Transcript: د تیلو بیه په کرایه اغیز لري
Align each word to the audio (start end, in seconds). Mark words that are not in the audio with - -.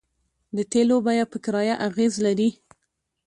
د 0.55 0.57
تیلو 0.71 0.97
بیه 1.05 1.25
په 1.31 1.37
کرایه 1.45 1.75
اغیز 1.87 2.13
لري 2.25 2.49